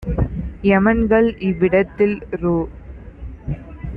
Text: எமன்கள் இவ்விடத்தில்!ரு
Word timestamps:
எமன்கள் 0.69 1.27
இவ்விடத்தில்!ரு 1.41 2.55